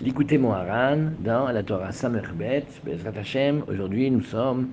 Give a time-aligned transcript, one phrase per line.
[0.00, 3.64] L'écoutez Moharan dans la Torah Samerbet, Bezrat Hashem.
[3.66, 4.68] Aujourd'hui, nous sommes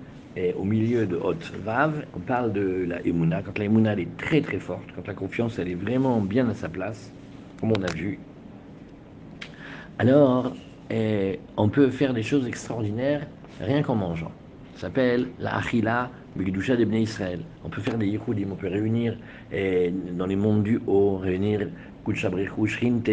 [0.56, 2.06] au milieu de Hot Vav.
[2.16, 3.42] On parle de la Emouna.
[3.42, 6.54] Quand la Emouna est très très forte, quand la confiance elle est vraiment bien à
[6.54, 7.12] sa place,
[7.60, 8.20] comme on a vu,
[9.98, 10.56] alors
[10.92, 13.26] eh, on peut faire des choses extraordinaires
[13.60, 14.32] rien qu'en mangeant.
[14.76, 17.40] Ça s'appelle la Achila Begdusha d'Ebné Israël.
[17.64, 19.18] On peut faire des Yichudim, on peut réunir
[19.52, 21.68] eh, dans les mondes du haut, réunir
[22.06, 23.10] Kuchabrichu, Shrinte,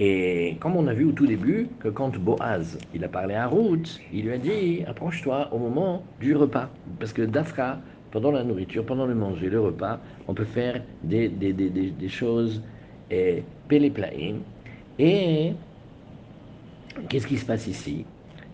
[0.00, 3.46] et comme on a vu au tout début, que quand Boaz, il a parlé à
[3.48, 6.70] Ruth, il lui a dit, approche-toi au moment du repas.
[7.00, 7.78] Parce que d'Afra,
[8.12, 12.08] pendant la nourriture, pendant le manger, le repas, on peut faire des, des, des, des
[12.08, 12.62] choses
[13.10, 14.38] et péléplaïm.
[15.00, 15.52] Et
[17.08, 18.04] qu'est-ce qui se passe ici?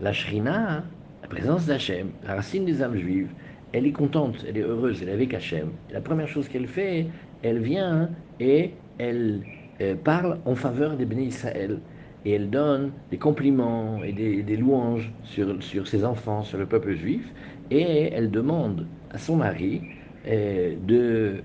[0.01, 0.85] La Shrina,
[1.23, 3.29] la présence d'Hachem, la racine des âmes juives,
[3.73, 5.71] elle est contente, elle est heureuse, elle est avec Hachem.
[5.91, 7.07] la première chose qu'elle fait,
[7.43, 8.09] elle vient
[8.41, 9.43] et elle
[9.81, 11.81] euh, parle en faveur des bénis Israël
[12.25, 16.95] et elle donne des compliments et des, louanges sur, sur, ses enfants, sur le peuple
[16.95, 17.23] juif,
[17.71, 19.83] et elle demande à son mari
[20.27, 21.43] euh, de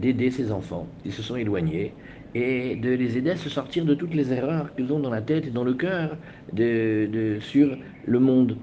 [0.00, 1.94] d'aider ses enfants qui se sont éloignés
[2.34, 5.22] et de les aider à se sortir de toutes les erreurs qu'ils ont dans la
[5.22, 6.16] tête et dans le cœur
[6.52, 7.76] de, de, sur
[8.06, 8.56] le monde.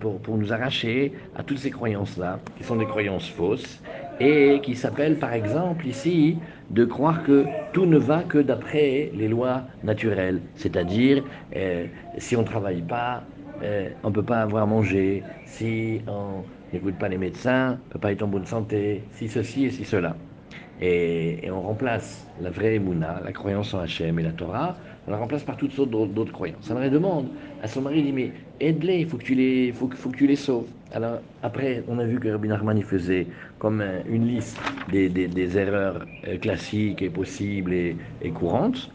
[0.00, 3.82] pour, pour nous arracher à toutes ces croyances-là, qui sont des croyances fausses,
[4.20, 6.38] et qui s'appellent par exemple ici
[6.70, 11.24] de croire que tout ne va que d'après les lois naturelles, c'est-à-dire
[11.56, 11.86] euh,
[12.18, 13.22] si on ne travaille pas,
[13.62, 17.92] euh, on ne peut pas avoir mangé, si on n'écoute pas les médecins, on ne
[17.92, 20.16] peut pas être en bonne santé, si ceci et si cela.
[20.80, 25.16] Et, on remplace la vraie Mouna, la croyance en Hachem et la Torah, on la
[25.16, 26.66] remplace par toutes sortes d'autres croyances.
[26.66, 27.30] Ça me demande
[27.62, 30.68] à son mari, il dit, mais aide-les, il faut, faut, faut que tu les sauves.
[30.92, 33.26] Alors après, on a vu que Rabbi Nachman faisait
[33.58, 34.58] comme une liste
[34.90, 38.90] des, des, erreurs euh, classiques et possibles et, et courantes.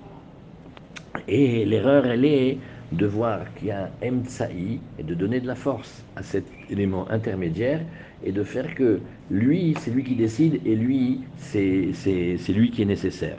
[1.27, 2.57] Et l'erreur, elle est
[2.91, 6.45] de voir qu'il y a un Mtsaï et de donner de la force à cet
[6.69, 7.81] élément intermédiaire
[8.23, 8.99] et de faire que
[9.29, 11.91] lui, c'est lui qui décide et lui, c'est
[12.49, 13.37] lui qui est nécessaire.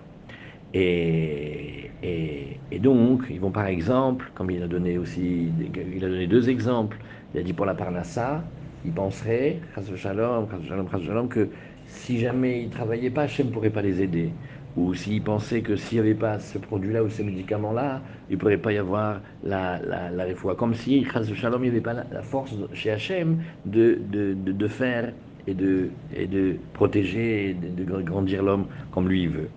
[0.74, 2.43] Et, et,
[2.78, 5.48] donc, ils vont par exemple, comme il a donné aussi,
[5.94, 6.96] il a donné deux exemples,
[7.34, 8.42] il a dit pour la Parnassa,
[8.84, 9.60] il penserait,
[9.96, 11.48] shalom, shalom, shalom, que
[11.86, 14.32] si jamais ils ne travaillaient pas, Hachem ne pourrait pas les aider
[14.76, 18.40] ou s'il pensait que s'il n'y avait pas ce produit-là ou ce médicament-là, il ne
[18.40, 22.22] pourrait pas y avoir la, la, la Comme si, Shalom, il n'y avait pas la,
[22.22, 25.12] force chez Hachem de, de, de, faire
[25.46, 29.48] et de, et de protéger et de, de grandir l'homme comme lui il veut.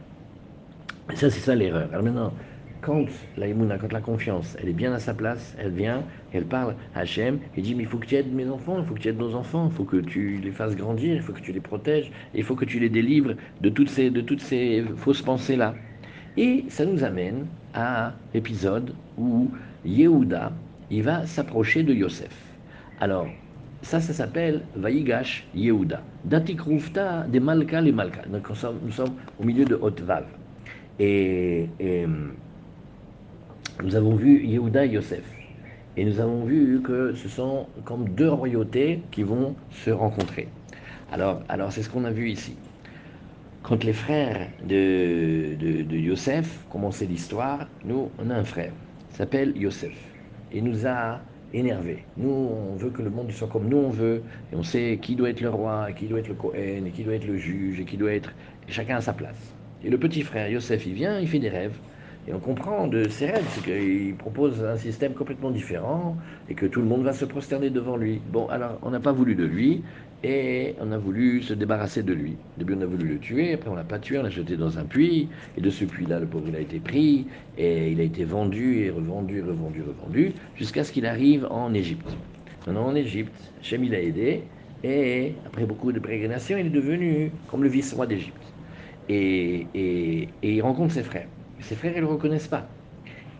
[1.11, 1.89] Et ça, c'est ça l'erreur.
[1.91, 2.33] Alors maintenant,
[2.81, 3.05] quand
[3.37, 7.39] la la confiance, elle est bien à sa place, elle vient, elle parle à Hachem,
[7.55, 9.19] et dit, mais il faut que tu aides mes enfants, il faut que tu aides
[9.19, 12.11] nos enfants, il faut que tu les fasses grandir, il faut que tu les protèges,
[12.33, 15.75] il faut que tu les délivres de toutes ces, de toutes ces fausses pensées-là.
[16.37, 19.49] Et ça nous amène à l'épisode où
[19.85, 20.51] Yehuda,
[20.91, 22.35] il va s'approcher de Yosef.
[22.99, 23.27] Alors,
[23.81, 26.01] ça, ça s'appelle Vaïgash Yehuda.
[26.25, 28.21] Datikrufta de Malka les Malka.
[28.27, 30.25] Donc, nous sommes, au milieu de Hotvav.
[30.99, 31.67] et
[33.83, 35.23] nous avons vu Yehuda et Yosef.
[35.97, 40.47] Et nous avons vu que ce sont comme deux royautés qui vont se rencontrer.
[41.11, 42.55] Alors, alors c'est ce qu'on a vu ici.
[43.63, 48.71] Quand les frères de, de, Yosef commençaient l'histoire, nous, on a un frère,
[49.11, 49.93] s'appelle Yosef.
[50.53, 51.19] Il nous a
[51.53, 52.03] énervés.
[52.15, 54.21] Nous, on veut que le monde soit comme nous on veut,
[54.51, 57.03] et on sait qui doit être le roi, qui doit être le Cohen, et qui
[57.03, 58.33] doit être le juge, et qui doit être...
[58.67, 59.55] chacun à sa place.
[59.83, 61.77] Et le petit frère Yosef, il vient, il fait des rêves,
[62.27, 66.17] et on comprend de ses rêves, c'est qu'il propose un système complètement différent
[66.49, 68.19] et que tout le monde va se prosterner devant lui.
[68.31, 69.81] Bon, alors on n'a pas voulu de lui
[70.23, 72.31] et on a voulu se débarrasser de lui.
[72.31, 74.57] Au début, on a voulu le tuer, après on l'a pas tué, on l'a jeté
[74.57, 77.27] dans un puits, et de ce puits-là, le pauvre, a été pris,
[77.57, 82.17] et il a été vendu, et revendu, revendu, revendu, jusqu'à ce qu'il arrive en Égypte.
[82.65, 84.41] Maintenant, en Égypte, Shem, il a aidé,
[84.83, 88.53] et après beaucoup de pérégrinations, il est devenu comme le vice-roi d'Égypte.
[89.09, 91.27] Et, et il rencontre ses frères.
[91.59, 92.67] Ses frères, ne le reconnaissent pas.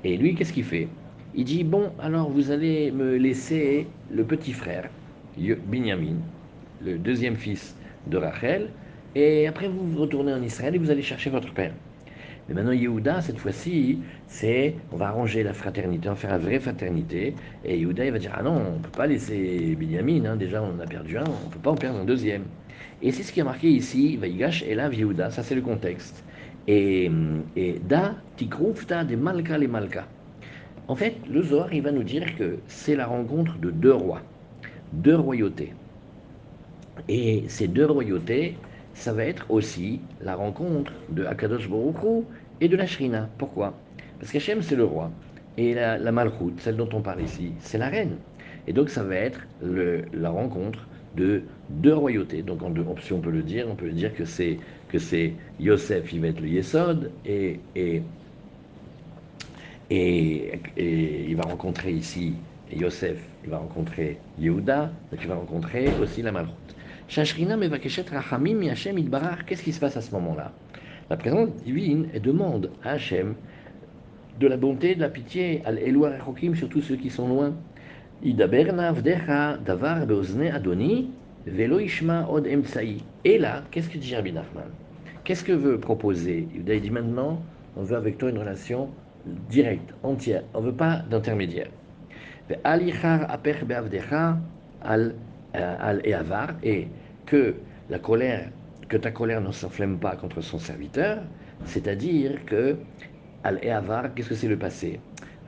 [0.03, 0.87] Et lui, qu'est-ce qu'il fait?
[1.35, 4.89] Il dit, bon, alors vous allez me laisser le petit frère,
[5.37, 6.15] Binyamin,
[6.83, 7.75] le deuxième fils
[8.07, 8.69] de Rachel,
[9.15, 11.73] et après vous retournez en Israël et vous allez chercher votre père.
[12.47, 16.41] Mais maintenant, Yehuda, cette fois-ci, c'est on va arranger la fraternité, on va faire une
[16.41, 17.35] vraie fraternité.
[17.65, 20.63] Et Yehuda, il va dire Ah non, on ne peut pas laisser Binyamin, hein, déjà
[20.63, 22.45] on en a perdu un, on ne peut pas en perdre un deuxième.
[23.01, 26.23] Et c'est ce qui a marqué ici, Vaïgash et là, Yehuda, ça c'est le contexte.
[26.67, 27.09] Et,
[27.87, 30.05] da tikrufta de malka les malka.
[30.89, 34.21] En fait, le Zohar, il va nous dire que c'est la rencontre de deux rois,
[34.93, 35.73] deux royautés.
[37.07, 38.57] Et ces deux royautés,
[38.93, 42.25] ça va être aussi la rencontre de Akadosh Baruch
[42.61, 43.29] et de la Shrina.
[43.37, 43.73] Pourquoi?
[44.19, 45.11] Parce qu'Hachem, c'est le roi.
[45.57, 46.11] Et la, la
[46.57, 48.17] celle dont on parle ici, c'est la reine.
[48.67, 52.43] Et donc ça va être le, la rencontre de deux royautés.
[52.43, 55.33] Donc en deux, si on peut le dire, on peut dire que c'est que c'est
[55.59, 58.01] Yosef, être le Yesod, et, et,
[59.89, 62.33] et, il va rencontrer ici
[62.73, 66.53] Yosef, il va rencontrer Yehuda, donc il va rencontrer aussi la Malchut.
[67.07, 69.45] Shashrina mevakeshet rachamim Hashem idbarar.
[69.45, 70.51] Qu'est-ce qui se passe à ce moment-là?
[71.09, 73.35] La présence divine demande à Hachem
[74.39, 77.53] de la bonté, de la pitié, al Eloah Rechokim, sur tous ceux qui sont loin.
[78.23, 81.11] Idaberna vdecha davar beozne adoni
[81.47, 83.03] velo ishma od emtsai.
[83.23, 84.69] Et là, qu'est-ce que dit Rabbi Nachman?
[85.23, 87.41] Qu'est-ce que veut proposer Il dit maintenant,
[87.75, 88.89] on veut avec toi une relation
[89.49, 90.43] directe, entière.
[90.53, 91.69] On ne veut pas d'intermédiaire.
[95.53, 96.87] Al eavar et
[97.25, 97.55] que
[97.89, 98.49] la colère,
[98.87, 101.19] que ta colère ne s'enflamme pas contre son serviteur,
[101.65, 102.77] c'est-à-dire que
[103.43, 104.99] al eavar, qu'est-ce que c'est le passé?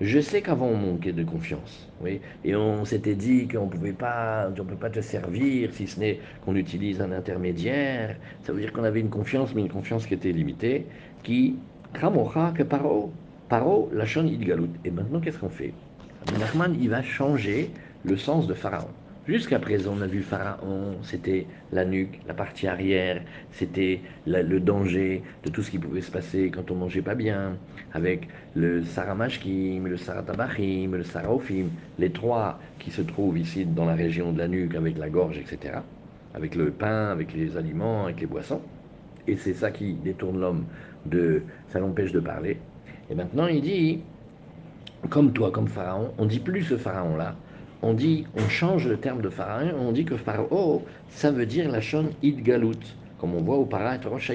[0.01, 4.49] Je sais qu'avant on manquait de confiance, oui, et on s'était dit qu'on pouvait pas,
[4.55, 8.15] peut pas te servir si ce n'est qu'on utilise un intermédiaire.
[8.43, 10.85] Ça veut dire qu'on avait une confiance, mais une confiance qui était limitée,
[11.23, 11.55] qui
[11.93, 13.11] ramocha que paro,
[13.49, 14.69] paro la idgalut.
[14.85, 15.73] Et maintenant qu'est-ce qu'on fait?
[16.39, 17.71] Nachman il va changer
[18.03, 18.98] le sens de Pharaon.
[19.29, 23.21] Jusqu'à présent, on a vu Pharaon, c'était la nuque, la partie arrière,
[23.51, 27.55] c'était le danger de tout ce qui pouvait se passer quand on mangeait pas bien,
[27.93, 31.67] avec le Saramashkim, le Saratabachim, le Saraofim,
[31.99, 35.37] les trois qui se trouvent ici dans la région de la nuque avec la gorge,
[35.37, 35.75] etc.,
[36.33, 38.61] avec le pain, avec les aliments, avec les boissons.
[39.27, 40.65] Et c'est ça qui détourne l'homme
[41.05, 42.57] de, ça l'empêche de parler.
[43.11, 44.01] Et maintenant, il dit,
[45.11, 47.35] comme toi, comme Pharaon, on dit plus ce Pharaon-là,
[47.81, 51.71] on dit, on change le terme de pharaon, on dit que pharaon, ça veut dire
[51.71, 54.31] la shon idgalut, comme on voit au parat Rosh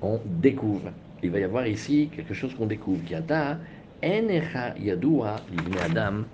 [0.00, 0.92] on découvre.
[1.22, 3.04] Il va y avoir ici quelque chose qu'on découvre.
[3.04, 3.58] Kiata,
[4.02, 5.36] enecha yadua
[5.84, 6.24] adam,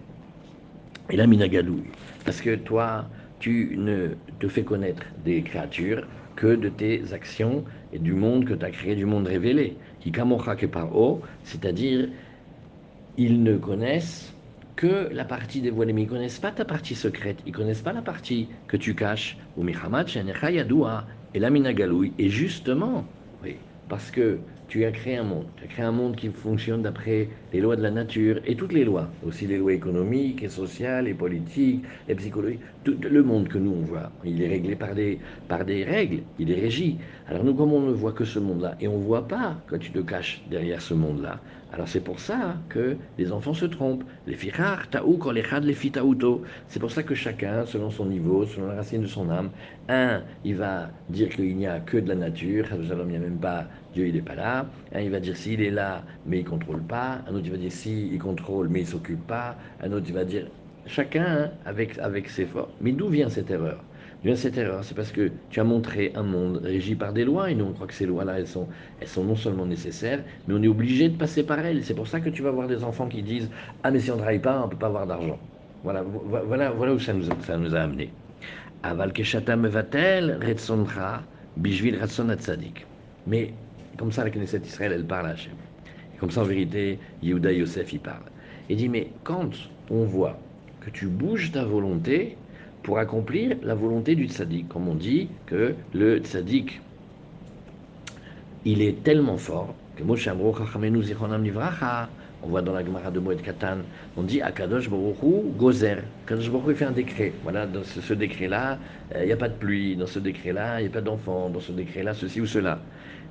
[1.11, 1.27] et la.
[2.25, 3.07] Parce que toi,
[3.39, 4.09] tu ne
[4.41, 6.07] te fais connaître des créatures
[6.37, 9.77] que de tes actions et du monde que tu as créé, du monde révélé.
[10.01, 10.67] Qui kamocha ke
[11.45, 12.09] c'est-à-dire,
[13.17, 14.34] ils ne connaissent
[14.77, 17.83] que la partie dévoilée, mais ils ne connaissent pas ta partie secrète, ils ne connaissent
[17.83, 19.39] pas la partie que tu caches.
[21.35, 21.51] Et la.
[22.19, 23.05] Et justement,
[23.43, 23.57] oui,
[23.89, 24.39] parce que
[24.69, 27.77] tu as créé un monde, tu as créé un monde qui fonctionne d'après les lois
[27.77, 31.85] de la nature et toutes les lois, aussi les lois économiques et sociales et politiques
[32.09, 32.61] et psychologiques.
[32.83, 36.23] Tout le monde que nous on voit, il est réglé par des, par des règles,
[36.39, 36.99] il est régi.
[37.27, 39.79] Alors nous, comme on ne voit que ce monde-là, et on ne voit pas quand
[39.79, 41.41] tu te caches derrière ce monde-là,
[41.75, 44.05] alors c'est pour ça que les enfants se trompent.
[44.29, 46.45] Les fichar, taou, kolechad, les fitauto.
[46.69, 49.51] C'est pour ça que chacun, selon son niveau, selon la racine de son âme,
[49.89, 53.39] un, il va dire qu'il n'y a que de la nature, il n'y a même
[53.39, 54.67] pas, Dieu il n'est pas là.
[54.95, 57.23] Un, il va dire s'il est là, mais il ne contrôle pas.
[57.27, 59.57] Un autre, il va dire si, il contrôle, mais il s'occupe pas.
[59.83, 60.47] Un autre, il va dire
[60.87, 62.71] chacun avec, avec ses forces.
[62.81, 63.83] Mais d'où vient cette erreur?
[64.25, 67.51] Vient cette erreur C'est parce que tu as montré un monde régi par des lois,
[67.51, 68.69] et nous on croit que ces lois-là, elles sont,
[69.01, 71.85] elles sont non seulement nécessaires, mais on est obligé de passer par elles.
[71.85, 73.51] C'est pour ça que tu vas voir des enfants qui disent
[73.83, 75.39] Ah, mais si on ne travaille pas, on ne peut pas avoir d'argent.
[75.83, 78.11] Voilà, voilà, voilà où ça nous, ça nous a amené.
[78.83, 80.41] Aval keshata mevatel
[81.57, 82.35] bishvil ratson.
[83.27, 83.53] Mais
[83.99, 85.53] comme ça, la Knesset Israël, elle parle à Hachem.
[86.15, 88.25] Et comme ça, en vérité, Yehuda Yosef, il parle.
[88.69, 89.51] Il dit Mais quand
[89.91, 90.39] on voit
[90.81, 92.37] que tu bouges ta volonté,
[92.85, 94.69] pour accomplir la volonté du tzaddik.
[94.69, 96.81] Comme on dit que le tzaddik,
[98.65, 100.29] il est tellement fort que Moshe
[102.45, 103.79] on voit dans la Gemara de Moed Katan,
[104.19, 106.03] on dit Akadosh Baruchu Gozer.
[106.27, 107.33] Akadosh Baruch fait un décret.
[107.43, 108.79] Voilà, dans ce, décret-là,
[109.15, 109.97] euh, il n'y a pas de pluie.
[109.97, 111.49] Dans ce décret-là, il n'y a pas d'enfant.
[111.49, 112.81] Dans ce décret-là, ceci ou cela.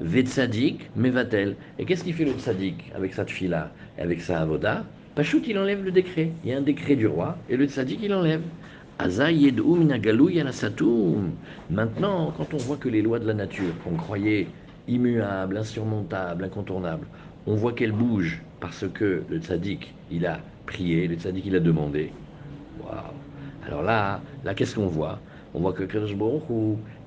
[0.02, 1.56] Vetzadik Mevatel.
[1.78, 4.84] Et qu'est-ce qu'il fait le tzaddik avec sa tfila et avec sa avoda?
[5.14, 6.32] Pachout, il enlève le décret.
[6.44, 8.42] Il y a un décret du roi et le tzaddik, il enlève.
[11.70, 14.48] Maintenant, quand on voit que les lois de la nature, qu'on croyait
[14.88, 17.08] immuables, insurmontables, incontournables,
[17.48, 21.60] on voit qu'elles bougent parce que le tzaddik, il a prié, le tzaddik, il a
[21.60, 22.14] demandé.
[22.80, 23.16] Waouh
[23.66, 25.20] Alors là, là qu'est-ce qu'on voit?
[25.56, 26.16] On voit que Kadosh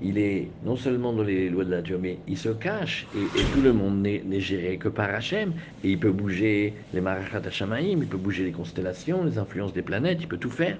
[0.01, 3.47] il est non seulement dans les lois de la nature, mais il se cache et,
[3.47, 5.53] tout le monde n'est géré que par Hachem.
[5.83, 7.41] Et il peut bouger les marachat
[7.81, 10.77] il peut bouger les constellations, les influences des planètes, il peut tout faire.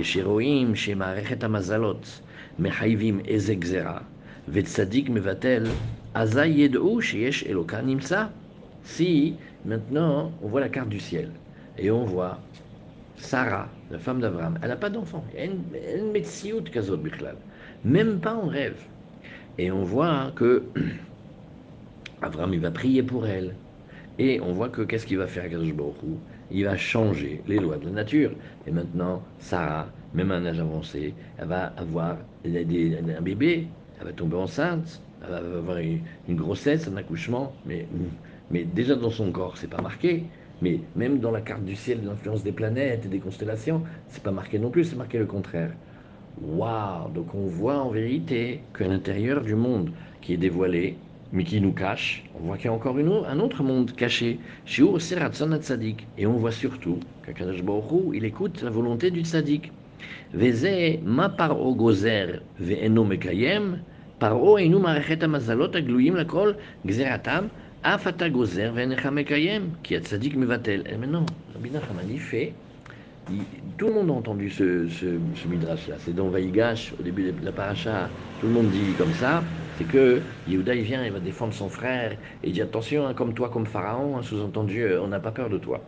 [0.00, 2.20] כשרואים שמערכת המזלות
[2.58, 3.98] מחייבים איזה גזרה,
[4.48, 5.66] וצדיק מבטל,
[6.14, 8.24] אזי ידעו שיש אלוקה נמצא.
[8.84, 9.34] Si,
[9.64, 11.30] maintenant, on voit la carte du ciel,
[11.76, 12.38] et on voit
[13.16, 17.36] Sarah, la femme d'Abraham, elle n'a pas d'enfant, elle a une médecine kazot bichlal,
[17.84, 18.80] même pas en rêve.
[19.58, 20.62] Et on voit que
[22.22, 23.56] Abraham, il va prier pour elle,
[24.18, 26.16] Et on voit que qu'est-ce qu'il va faire Kadosh Baruch Hu
[26.51, 28.31] il va changer les lois de la nature.
[28.67, 33.67] Et maintenant, Sarah, même à un âge avancé, elle va avoir un bébé,
[33.99, 37.87] elle va tomber enceinte, elle va avoir une une grossesse, un accouchement, mais,
[38.49, 40.25] mais déjà dans son corps, c'est pas marqué.
[40.61, 44.21] Mais même dans la carte du ciel, de l'influence des planètes et des constellations, c'est
[44.23, 45.71] pas marqué non plus, c'est marqué le contraire.
[46.41, 49.91] Waouh Donc on voit en vérité qu'à l'intérieur du monde
[50.21, 50.97] qui est dévoilé,
[51.33, 52.23] mais qui nous cache.
[52.35, 54.39] On voit qu'il y a encore une autre, un autre monde caché.
[56.17, 59.71] Et on voit surtout qu'Akadosh Baruch il écoute la volonté du tzaddik.
[60.33, 63.81] Veze ma paro gozer ve'eno mekayem,
[64.19, 67.49] paro enu marechet amazalot agluim lakol gzeratam,
[67.83, 70.83] afata gozer ve'enecha mekayem, qui a tzaddik mevatel.
[70.87, 72.53] Eh, Et maintenant, Rabbi Nachman, il fait
[73.77, 74.87] tout le monde a entendu ce,
[75.47, 75.95] midrash-là.
[75.99, 78.09] C'est dans Vaïgash, au début de la paracha,
[78.39, 79.43] tout le monde dit comme ça.
[79.77, 83.13] C'est que Yehuda, il vient, il va défendre son frère, et il dit attention, hein,
[83.13, 85.81] comme toi, comme Pharaon, hein, sous-entendu, euh, on n'a pas peur de toi.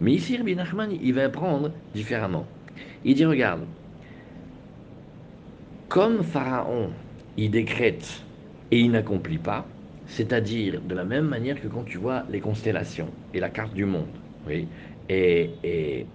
[0.00, 2.46] Mais ici, Rabbi Nachman, il va apprendre différemment.
[3.04, 3.62] Il dit regarde,
[5.88, 6.90] comme Pharaon,
[7.36, 8.24] il décrète
[8.70, 9.66] et il n'accomplit pas,
[10.06, 13.84] c'est-à-dire de la même manière que quand tu vois les constellations et la carte du
[13.84, 14.08] monde,
[14.46, 14.68] oui,
[15.08, 16.06] et et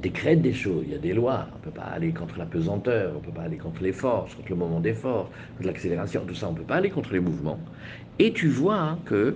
[0.00, 2.46] décrète des choses, il y a des lois, on ne peut pas aller contre la
[2.46, 6.24] pesanteur, on ne peut pas aller contre les forces, contre le moment d'effort, contre l'accélération,
[6.26, 7.58] tout ça, on ne peut pas aller contre les mouvements.
[8.18, 9.34] Et tu vois que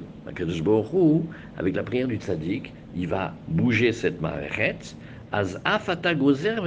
[1.56, 4.94] avec la prière du tzaddik, il va bouger cette maréchet,
[5.30, 6.58] Az afata gozer.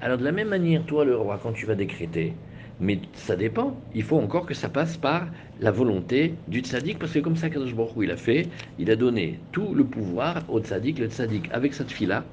[0.00, 2.34] Alors de la même manière, toi le roi, quand tu vas décréter,
[2.80, 5.28] mais ça dépend, il faut encore que ça passe par
[5.60, 8.96] la volonté du tzaddik, parce que comme ça Kadosh Baruch il a fait, il a
[8.96, 12.24] donné tout le pouvoir au tzaddik, le tzaddik avec cette fila,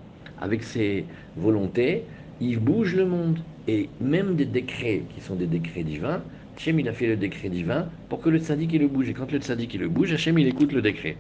[0.42, 1.06] avec ses
[1.38, 2.04] volontés,
[2.40, 3.40] il bouge le monde.
[3.68, 6.24] Et même des décrets qui sont des décrets divins,
[6.58, 9.10] Hachem a fait le décret divin pour que le tzaddik il le bouge.
[9.10, 11.16] Et quand le tzaddik il le bouge, Hachem écoute le décret.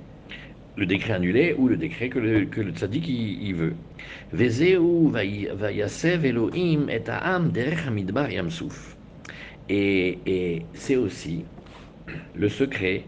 [0.75, 3.73] Le décret annulé ou le décret que le, que le tzaddik il, il veut.
[6.23, 7.85] Elohim et ha'am derech
[8.31, 8.97] yamsouf.
[9.69, 11.45] Et, et c'est aussi
[12.35, 13.03] le secret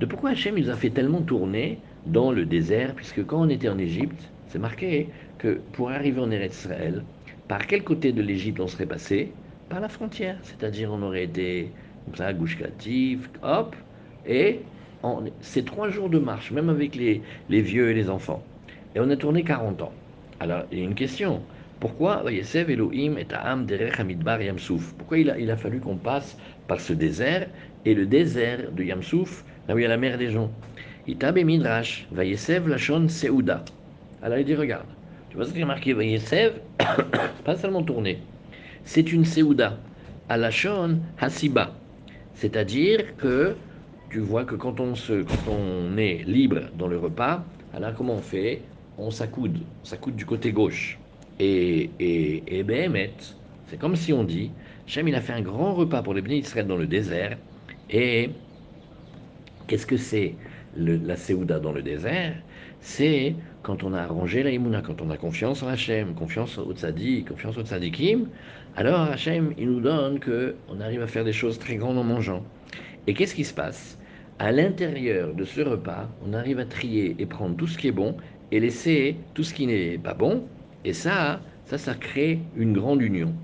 [0.00, 3.68] de pourquoi Hachem nous a fait tellement tourner dans le désert, puisque quand on était
[3.68, 5.08] en Égypte, c'est marqué
[5.38, 7.04] que pour arriver en Eretz Israël,
[7.46, 9.32] par quel côté de l'Égypte on serait passé
[9.68, 11.70] Par la frontière, c'est-à-dire on aurait été
[12.04, 13.76] comme ça, Katif, hop,
[14.26, 14.60] et
[15.40, 18.42] c'est trois jours de marche, même avec les, vieux et les enfants.
[18.94, 19.92] Et on a tourné 40 ans.
[20.40, 21.42] Alors, il y a une question.
[21.80, 26.80] Pourquoi Vayesev Elohim et Ta'am Derech Hamidbar Yamsouf Pourquoi il a, fallu qu'on passe par
[26.80, 27.48] ce désert
[27.84, 30.50] Et le désert de Yamsouf, là où il y a la mer des gens?
[31.06, 33.64] Itabe Midrash, Vayesev Lachon Seuda.
[34.22, 34.86] Alors il dit, regarde,
[35.38, 36.60] vois ce qui est marqué Vayesev
[37.44, 38.18] Pas seulement tourner.
[38.84, 39.78] C'est une Seuda,
[40.28, 41.76] à Lachon Hasiba.
[42.34, 43.54] C'est-à-dire que
[44.10, 48.14] tu vois que quand on, se, quand on est libre dans le repas, alors comment
[48.14, 48.62] on fait?
[48.96, 50.98] On s'accoude, on s'accoude du côté gauche.
[51.38, 53.14] Et, et, et Behemet,
[53.66, 54.50] c'est comme si on dit,
[54.88, 57.38] Hachem il a fait un grand repas pour les bénis Israël dans le désert,
[57.88, 58.30] et
[59.68, 60.34] qu'est-ce que c'est
[60.74, 62.42] la Séouda dans le désert?
[62.80, 66.72] C'est quand on a arrangé la Imuna, quand on a confiance en Hachem, confiance au
[66.74, 68.30] Tzadi, confiance au Tzadikim,
[68.74, 72.04] alors Hachem il nous donne que on arrive à faire des choses très grandes en
[72.04, 72.48] mangeant.
[73.06, 73.98] Et qu'est-ce qui se passe?
[74.38, 77.92] À l'intérieur de ce repas, on arrive à trier et prendre tout ce qui est
[77.92, 78.16] bon
[78.50, 80.50] et laisser tout ce qui n'est pas bon.
[80.84, 83.36] Et ça, ça, ça crée une grande union.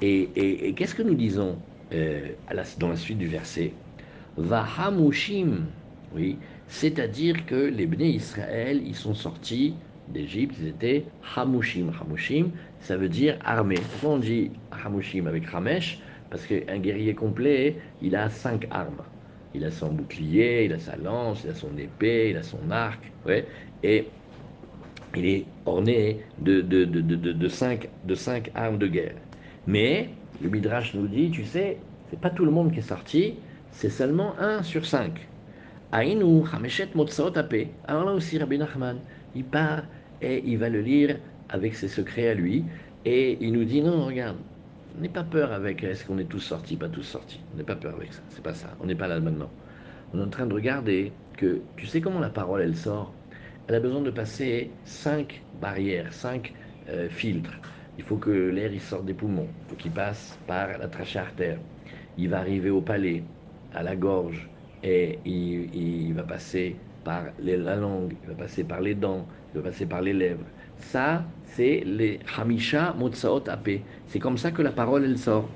[0.00, 1.62] Et qu'est-ce que nous disons
[1.92, 3.80] euh, à la- dans la suite du verset?
[4.36, 5.72] Vahamushim,
[6.10, 9.74] oui, c'est-à-dire que les Bnei Israël, ils sont sortis
[10.08, 11.90] d'Égypte, ils étaient Hamushim.
[12.00, 13.76] Hamushim, ça veut dire armé.
[13.92, 16.00] Pourquoi on dit Hamushim avec Ramesh?
[16.30, 19.02] Parce qu'un guerrier complet, il a cinq armes.
[19.54, 22.70] Il a son bouclier, il a sa lance, il a son épée, il a son
[22.72, 23.46] arc, ouais,
[23.84, 24.10] et
[25.14, 29.14] il est orné de cinq, de cinq armes de guerre.
[29.66, 31.78] Mais le Midrash nous dit, tu sais,
[32.10, 35.28] c'est pas tout le monde qui est sorti, c'est seulement un sur cinq.
[35.94, 37.68] Aïnou, Hameshet Motsaot Ape.
[37.86, 38.98] Alors là aussi, Rabbi Nachman,
[39.36, 39.84] il part
[40.20, 42.64] et il va le lire avec ses secrets à lui,
[43.04, 44.38] et il nous dit, non, regarde,
[44.98, 47.40] n'aie pas peur avec est-ce qu'on est tous sortis, pas tous sortis?
[47.56, 49.50] N'aie pas peur avec ça, c'est pas ça, on n'est pas là maintenant.
[50.12, 53.14] On est en train de regarder que, tu sais comment la parole, elle sort?
[53.68, 56.54] Elle a besoin de passer cinq barrières, cinq
[56.88, 57.60] euh, filtres.
[57.98, 61.20] Il faut que l'air il sorte des poumons, il faut qu'il passe par la trachée
[61.20, 61.58] artère.
[62.16, 63.22] Il va arriver au palais,
[63.72, 64.50] à la gorge,
[64.84, 69.70] et il, va passer par la langue, il va passer par les dents, il va
[69.70, 70.44] passer par les lèvres.
[70.78, 73.80] Ça, c'est les Hamisha Motsaot Ape.
[74.08, 75.48] C'est comme ça que la parole, elle sort.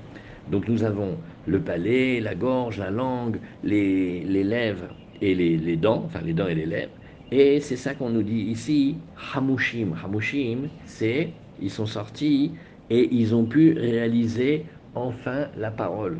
[0.51, 4.87] Donc nous avons le palais, la gorge, la langue, les, les lèvres
[5.21, 6.91] et les, dents, enfin les dents et les lèvres.
[7.31, 8.97] Et c'est ça qu'on nous dit ici,
[9.35, 9.93] Hamushim.
[10.03, 11.29] Hamushim, c'est,
[11.61, 12.53] ils sont sortis
[12.89, 16.17] et ils ont pu réaliser enfin la parole.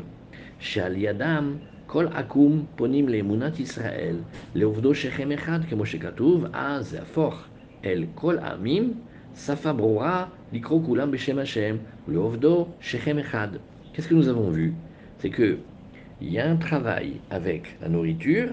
[0.60, 0.96] Shal
[1.89, 4.17] Yadam, Kol Akum, Ponim le Munat Israël,
[4.55, 7.43] Leovdo Shechem Echad, כמו שכתוב, אז זה הפוך
[7.85, 8.93] אל כל העמים,
[9.35, 11.75] שפה ברורה, לקרוא כולם בשם השם,
[12.07, 13.47] ולעובדו שכם אחד.
[13.93, 14.73] Qu'est-ce que nous avons vu
[15.19, 15.57] C'est que
[16.21, 18.49] il y a un travail avec la nourriture,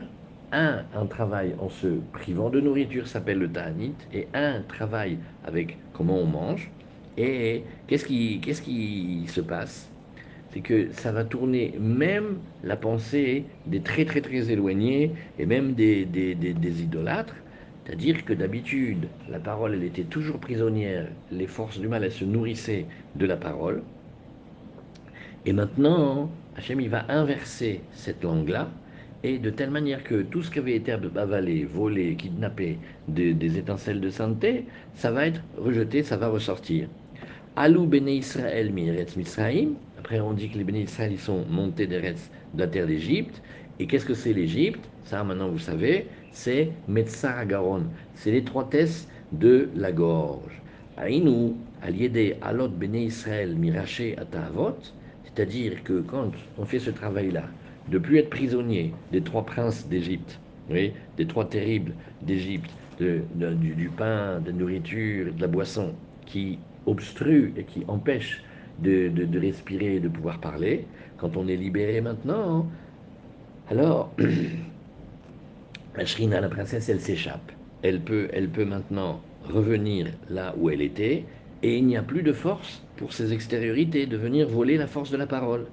[0.53, 5.79] un, un travail en se privant de nourriture s'appelle le ta'anit, et un travail avec
[5.93, 6.71] comment on mange.
[7.17, 9.91] Et qu'est-ce qui, qu'est-ce qui se passe
[10.58, 15.74] C'est que ça va tourner même la pensée des très très très éloignés et même
[15.74, 17.36] des, des, des, idolâtres.
[17.86, 22.26] C'est-à-dire que d'habitude, la parole, elle était toujours prisonnière, les forces du mal, elles se
[22.26, 23.84] nourrissaient de la parole.
[25.46, 28.68] Et maintenant, Hachem, il va inverser cette langue-là,
[29.22, 34.02] et de telle manière que tout ce qui avait été avalé, volé, kidnappé, des, étincelles
[34.02, 36.90] de sainteté, ça va être rejeté, ça va ressortir.
[37.56, 39.76] Alou Bene Israël Miretz Misraïm.
[40.08, 43.42] Après, on dit que les Israël ils sont montés d'Eretz, de la terre d'Égypte.
[43.78, 44.90] Et qu'est-ce que c'est l'Égypte?
[45.04, 47.84] Ça, maintenant, vous savez, c'est Metzar Garon.
[48.16, 50.62] C'est l'étroitesse de la gorge.
[50.96, 54.78] Aïnou, Aliede Alot Bene Israël Miraché Atavot.
[55.26, 57.44] C'est-à-dire que quand on fait ce travail-là,
[57.90, 62.72] de plus être prisonnier des trois princes d'Égypte, des trois terribles d'Égypte,
[63.02, 65.94] de, du, du, pain, de la nourriture, de la boisson,
[66.26, 68.42] qui obstrue et qui empêche
[68.80, 70.86] de, de, respirer et de pouvoir parler,
[71.18, 72.68] quand on est libéré maintenant,
[73.70, 74.14] alors
[75.98, 77.52] la la princesse, elle s'échappe.
[77.82, 81.26] Elle peut, elle peut maintenant revenir là où elle était,
[81.64, 85.12] et il n'y a plus de force pour ses extériorités de venir voler la force
[85.12, 85.66] de la parole.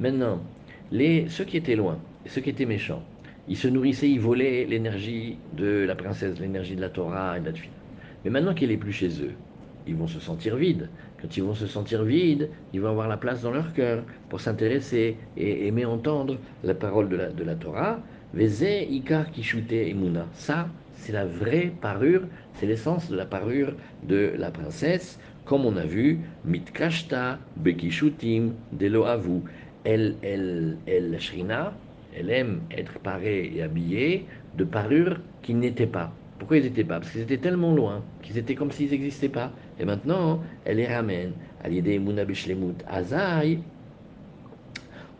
[0.00, 0.40] Maintenant,
[0.90, 3.02] les, ceux qui étaient loin, ceux qui étaient méchants,
[3.48, 7.46] ils se nourrissaient, ils volaient l'énergie de la princesse, l'énergie de la Torah et de
[7.46, 7.72] la Tfila.
[8.24, 9.32] Mais maintenant qu'elle est plus chez eux,
[9.86, 10.88] ils vont se sentir vides.
[11.20, 14.40] Quand ils vont se sentir vides, ils vont avoir la place dans leur cœur pour
[14.40, 18.00] s'intéresser et aimer entendre la parole de la, Torah.
[18.36, 20.26] Ikar kishute emuna.
[20.34, 22.22] Ça, c'est la vraie parure,
[22.54, 23.74] c'est l'essence de la parure
[24.06, 29.42] de la princesse, comme on a vu, mitkashta bekishutim deloavu.
[29.84, 31.72] Elle, elle, elle, shrina,
[32.18, 36.12] elle aime être parée et habillée de parures qui n'étaient pas.
[36.38, 36.98] Pourquoi ils n'étaient pas?
[36.98, 39.52] Parce qu'ils étaient tellement loin, qu'ils étaient comme s'ils n'existaient pas.
[39.78, 41.32] Et maintenant, elle les ramène.
[41.62, 43.58] À l'idée Mouna Bishlemut Azai,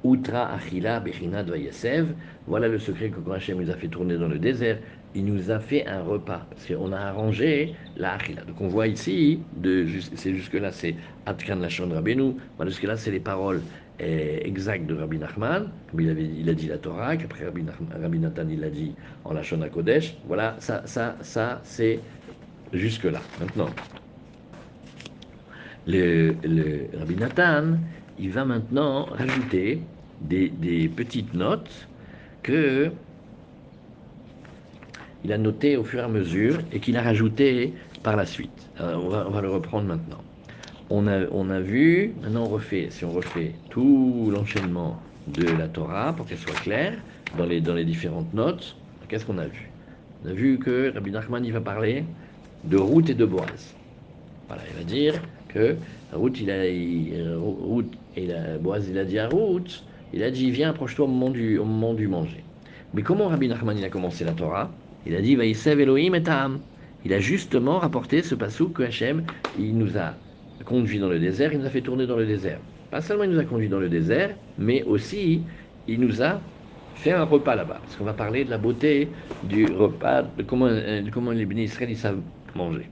[0.04, 2.08] Outra Achila Bechina Vayasev.
[2.46, 4.78] Voilà le secret que quand Hachem nous a fait tourner dans le désert,
[5.14, 6.46] il nous a fait un repas.
[6.50, 8.42] Parce qu'on a arrangé la Achila.
[8.42, 9.40] Donc on voit ici,
[10.14, 10.94] c'est jusque-là, c'est
[11.26, 12.34] Atkan Lachon Rabbeinu.
[12.64, 13.60] Jusque-là, c'est les paroles
[13.98, 15.70] exactes de Rabbi Nachman.
[15.90, 17.64] Comme il, a dit la Torah, qu'après Rabbi,
[18.00, 20.16] Rabbi Nathan, il a dit en Lachon Kodesh.
[20.26, 22.00] Voilà, ça, ça, ça, c'est
[22.72, 23.20] jusque-là.
[23.40, 23.68] Maintenant,
[25.86, 27.78] le, le Rabbi Nathan,
[28.18, 29.80] il va maintenant rajouter
[30.20, 31.88] des, petites notes
[32.42, 32.90] que
[35.24, 38.70] il a noté au fur et à mesure et qu'il a rajouté par la suite.
[38.78, 40.22] Alors on, va, le reprendre maintenant.
[40.88, 45.66] On a, on a vu, maintenant on refait, si on refait tout l'enchaînement de la
[45.66, 46.94] Torah pour qu'elle soit claire
[47.36, 48.76] dans les, dans les différentes notes,
[49.08, 49.68] qu'est-ce qu'on a vu?
[50.24, 52.04] On a vu que Rabbi Nachman il va parler
[52.64, 53.74] de Ruth et de Boaz.
[54.46, 55.20] Voilà, il va dire
[55.56, 55.76] que
[56.12, 60.30] Ruth, il a, il, Ruth et la, Boaz, il a dit à Ruth, il a
[60.30, 62.44] dit viens approche-toi au moment du, au moment du manger.
[62.94, 64.70] Mais comment Rabbi Nachman il a commencé la Torah?
[65.06, 66.60] Il a dit Vaïsev Elohim et Ta'am.
[67.04, 69.24] Il a justement rapporté ce passou que Hachem,
[69.58, 70.14] il nous a
[70.64, 72.58] conduit dans le désert, il nous a fait tourner dans le désert.
[72.90, 75.42] Pas seulement il nous a conduit dans le désert, mais aussi
[75.86, 76.40] il nous a
[76.94, 77.78] fait un repas là-bas.
[77.82, 79.08] Parce qu'on va parler de la beauté
[79.44, 80.70] du repas, de comment,
[81.12, 82.20] comment les bénis Israël ils savent
[82.54, 82.88] manger.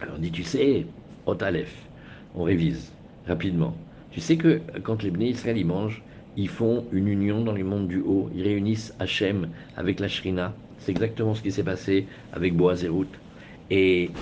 [0.00, 0.86] Alors on dit, tu sais,
[1.26, 1.90] Otalef,
[2.34, 2.92] on révise
[3.26, 3.84] rapidement.
[4.10, 6.02] Tu sais que quand les bénis Israël mangent,
[6.36, 10.60] ils font une union dans les mondes du haut, ils réunissent Hachem avec la Shrina.
[10.78, 13.20] C'est exactement ce qui s'est passé avec Boaz et Ruth.
[13.70, 14.16] Et,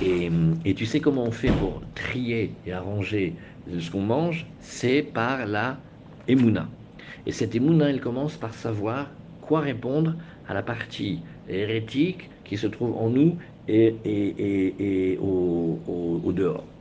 [0.76, 3.38] tu sais comment on fait pour trier et arranger
[3.78, 4.54] ce qu'on mange?
[4.60, 5.84] C'est par la
[6.26, 6.74] émouna.
[7.26, 12.66] Et cette émouna, elle commence par savoir quoi répondre à la partie hérétique qui se
[12.66, 13.38] trouve en nous
[13.68, 16.73] et, au, dehors.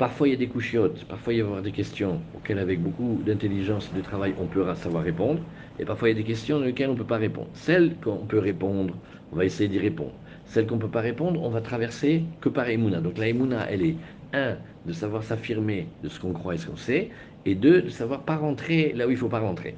[0.00, 3.20] Parfois, il y a des couchiottes, parfois, il y a des questions auxquelles, avec beaucoup
[3.22, 5.42] d'intelligence et de travail, on peut savoir répondre.
[5.78, 7.48] Et parfois, il y a des questions auxquelles on ne peut pas répondre.
[7.52, 8.94] Celles qu'on peut répondre,
[9.30, 10.14] on va essayer d'y répondre.
[10.46, 13.02] Celle qu'on ne peut pas répondre, on va traverser que par Emouna.
[13.02, 13.96] Donc la Emouna, elle est,
[14.32, 17.10] un, de savoir s'affirmer de ce qu'on croit et ce qu'on sait,
[17.44, 19.74] et deux, de savoir pas rentrer là où il ne faut pas rentrer.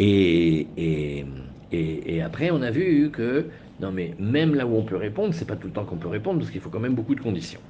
[0.00, 1.24] Et, et,
[1.70, 3.46] et, après, on a vu que,
[3.78, 6.08] non mais même là où on peut répondre, c'est pas tout le temps qu'on peut
[6.08, 7.60] répondre, parce qu'il faut quand même beaucoup de conditions.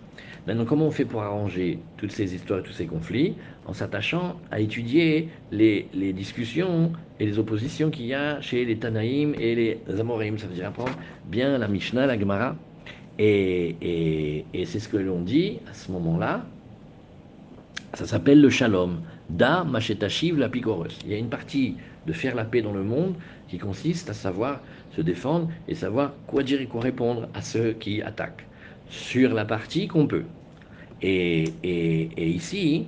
[0.49, 3.35] Maintenant, comment on fait pour arranger toutes ces histoires, tous ces conflits,
[3.67, 9.35] en s'attachant à étudier les, discussions et les oppositions qu'il y a chez les Tanaïm
[9.39, 12.57] et les Amorim, ça veut dire apprendre bien la Mishnah, la Gemara,
[13.19, 16.47] et, et, et c'est ce que l'on dit à ce moment-là,
[17.93, 19.03] ça s'appelle le shalom.
[19.29, 20.99] Da Mashetashiv la picorus.
[21.05, 23.17] Il y a une partie de faire la paix dans le monde
[23.49, 24.63] qui consiste à savoir
[24.97, 28.47] se défendre et savoir quoi dire et quoi répondre à ceux qui attaquent
[28.89, 30.25] sur la partie qu'on peut.
[31.01, 32.87] Et, et, et ici,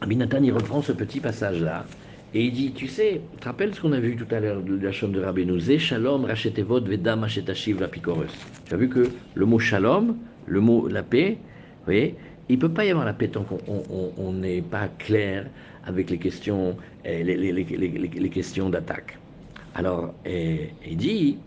[0.00, 1.86] Abinatan il reprend ce petit passage-là
[2.34, 4.62] et il dit, tu sais, tu te rappelles ce qu'on a vu tout à l'heure
[4.62, 5.60] de la chambre de Rabbeinu?
[5.78, 7.88] Shalom rachetevot veda mashetashiv la.
[7.88, 11.36] Tu as vu que le mot shalom, le mot la paix,
[11.86, 15.46] vous il ne peut pas y avoir la paix tant qu'on n'est pas clair
[15.84, 19.18] avec les questions, les, les, les, les questions d'attaque.
[19.74, 21.38] Alors, et, il dit,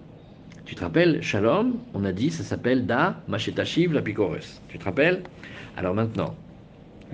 [0.66, 4.64] tu te rappelles, Shalom, on a dit, ça s'appelle Da Mashetashiv la Picorus.
[4.68, 5.30] Tu te rappelles?
[5.76, 6.44] Alors maintenant,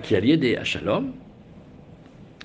[0.02, 1.14] qui a lié à Shalom,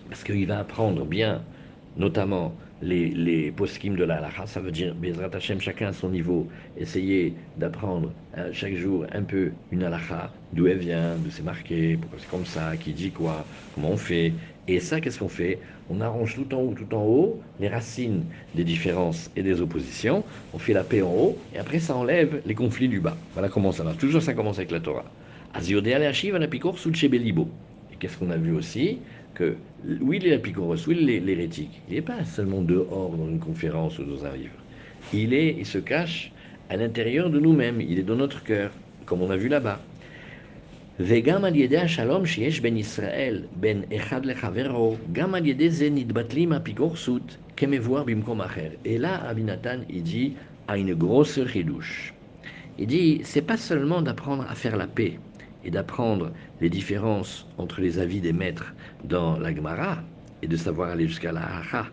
[0.09, 1.47] parce qu'il va apprendre bien,
[1.95, 6.09] notamment les, les poskim de la halakha, ça veut dire Bezrat Hashem, chacun à son
[6.09, 11.43] niveau, essayer d'apprendre hein, chaque jour un peu une halakha, d'où elle vient, d'où c'est
[11.43, 14.37] marqué, pourquoi c'est comme ça, qui dit quoi, comment on fait.
[14.69, 15.59] Et ça, qu'est-ce qu'on fait?
[15.89, 20.25] On arrange tout en haut, tout en haut, les racines des différences et des oppositions,
[20.53, 23.15] on fait la paix en haut, et après ça enlève les conflits du bas.
[23.33, 23.97] Voilà comment ça marche.
[23.97, 25.05] Toujours ça commence avec la Torah.
[25.55, 25.59] Et
[27.97, 28.99] qu'est-ce qu'on a vu aussi?
[29.33, 29.55] Que
[30.01, 31.81] oui, oui, l'hérétique?
[31.87, 34.57] Il n'est pas seulement dehors dans une conférence ou dans un livre.
[35.13, 36.33] Il est, il se cache
[36.69, 37.79] à l'intérieur de nous-mêmes.
[37.79, 38.71] Il est dans notre cœur,
[39.05, 39.79] comme on a vu là-bas.
[41.00, 46.52] וגם על ידי השלום שיש בין ישראל, בין אחד לחברו, גם על ידי זה נתבטלים
[46.52, 48.68] הפיגורסות כמבואר במקום אחר.
[48.84, 50.32] Et là, Rabbi Nathan, il dit,
[50.68, 52.14] a une grosse ridouche.
[52.78, 55.18] Il dit, c'est pas seulement d'apprendre à faire la paix,
[55.64, 60.02] et d'apprendre les différences entre les avis des maîtres dans la Gemara
[60.42, 61.86] et de savoir aller jusqu'à la Hacha.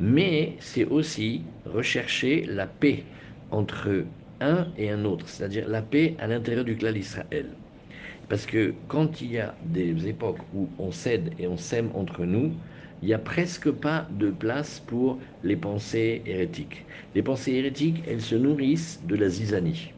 [0.00, 3.04] Mais c'est aussi rechercher la paix
[3.50, 4.04] entre
[4.40, 7.50] un et un autre, c'est-à-dire la paix à l'intérieur du clan d'Israël.
[8.29, 12.25] Parce que quand il y a des époques où on cède et on s'aime entre
[12.25, 12.61] nous,
[13.01, 16.85] il n'y a presque pas de place pour les pensées hérétiques.
[17.15, 19.95] Les pensées hérétiques, elles se nourrissent de la zizanie.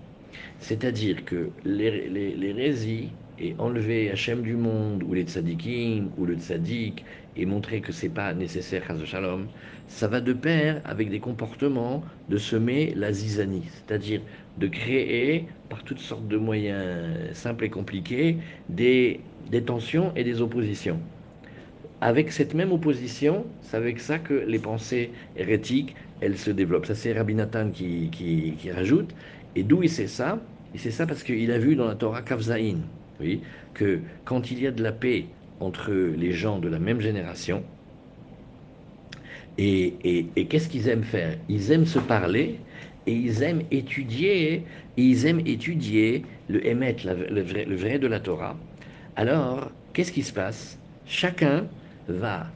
[0.60, 7.46] C'est-à-dire que l'hérésie et enlever Hachem du monde, ou les tzadikim, ou le tzadik, et
[7.46, 9.50] montrer que c'est pas nécessaire, à shalom,
[9.88, 14.22] ça va de pair avec des comportements de semer la zizanie, c'est-à-dire
[14.58, 18.38] de créer, par toutes sortes de moyens simples et compliqués,
[18.70, 21.00] des, des tensions et des oppositions.
[22.02, 26.88] Avec cette même opposition, c'est avec ça que les pensées hérétiques, elles se développent.
[26.88, 29.14] Ça, c'est Rabbi Nathan qui, qui, rajoute.
[29.56, 30.40] Et d'où il sait ça?
[30.74, 32.80] Il sait ça parce qu'il a vu dans la Torah Kavzaïn,
[33.20, 33.42] oui,
[33.74, 35.26] que quand il y a de la paix
[35.60, 37.64] entre les gens de la même génération,
[39.58, 39.94] et,
[40.36, 41.38] et qu'est-ce qu'ils aiment faire?
[41.50, 42.60] Ils aiment se parler
[43.08, 44.64] et ils aiment étudier,
[44.98, 48.56] ils aiment étudier le émet, le, vrai, de la Torah.
[49.16, 50.78] Alors, qu'est-ce qui se passe?
[51.06, 51.68] Chacun
[52.08, 52.48] va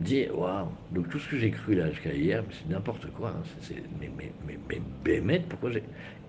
[0.00, 3.30] dire waouh, donc tout ce que j'ai cru là jusqu'à hier, c'est n'importe quoi.
[3.30, 5.82] Hein, c'est, mais, mais, mais, mais, mais, pourquoi j'ai.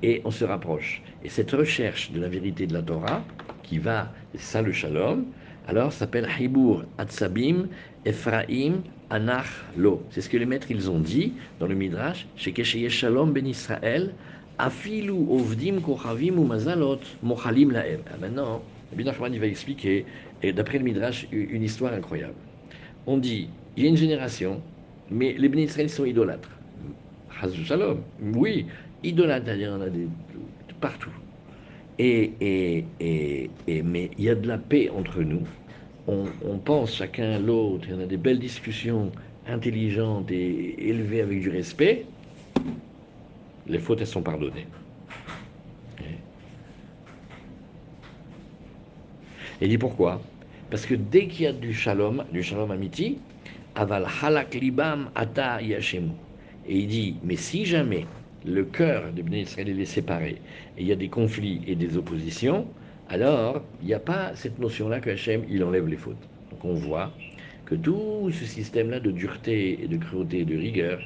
[0.04, 1.02] Et on se rapproche.
[1.24, 3.24] Et cette recherche de la vérité de la Torah,
[3.64, 5.26] qui va, c'est ça le shalom,
[5.68, 7.68] alors s'appelle Hibur Atzabim
[8.06, 8.82] Ephraim
[9.14, 9.46] Anach
[9.78, 10.02] Lo.
[10.10, 14.12] C'est ce que les maîtres ils ont dit dans le Midrash, chez Shalom ben Israël,
[14.58, 18.00] Afilu Ovdim Kochavim ou Mazalot Mochalim Laem.
[18.12, 18.64] Ah, maintenant,
[18.98, 20.06] le Nachman il va expliquer,
[20.42, 22.34] et d'après le Midrash, une histoire incroyable.
[23.06, 24.62] On dit, il y a une génération,
[25.12, 26.50] mais les bénis sont idolâtres.
[27.66, 28.02] Shalom,
[28.36, 28.66] oui,
[29.04, 30.08] idolâtres, c'est-à-dire on a des
[30.82, 31.12] partout.
[32.00, 35.44] Et, et, et, et, mais il y a de la paix entre nous.
[36.08, 39.12] On, on pense chacun à l'autre, il en a des belles discussions
[39.48, 42.06] intelligentes et élevées avec du respect.
[43.68, 44.68] Les fautes, elles sont pardonnées.
[49.62, 50.22] Et dit pourquoi?
[50.70, 53.18] Parce que dès qu'il y a du shalom, du shalom amiti,
[53.76, 56.12] aval halak libam ata yashemu.
[56.68, 58.06] Et il dit, mais si jamais
[58.46, 60.42] le cœur de Bnei Israël est séparé,
[60.78, 62.68] et il y a des conflits et des oppositions,
[63.14, 66.28] alors il n'y a pas cette notion-là que Hachem, il enlève les fautes.
[66.50, 67.12] Donc on voit
[67.66, 71.00] que tout ce système-là de dureté et de cruauté et de rigueur,